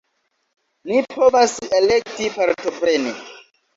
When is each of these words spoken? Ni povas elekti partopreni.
Ni 0.93 1.03
povas 1.11 1.55
elekti 1.81 2.31
partopreni. 2.39 3.15